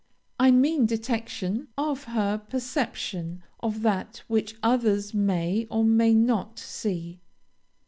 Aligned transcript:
I 0.39 0.49
mean 0.49 0.87
detection 0.87 1.67
of 1.77 2.05
her 2.05 2.39
perception 2.39 3.43
of 3.59 3.83
that 3.83 4.23
which 4.27 4.55
others 4.63 5.13
may 5.13 5.67
or 5.69 5.83
may 5.83 6.15
not 6.15 6.57
see. 6.57 7.19